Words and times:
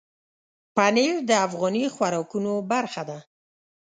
پنېر 0.75 1.15
د 1.29 1.31
افغاني 1.47 1.85
خوراکونو 1.95 2.53
برخه 2.71 3.03
ده. 3.09 3.19